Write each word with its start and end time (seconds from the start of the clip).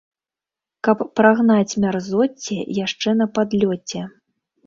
Каб 0.87 1.03
прагнаць 1.19 1.77
мярзоцце 1.83 2.57
яшчэ 2.85 3.09
на 3.21 3.27
падлёце. 3.35 4.01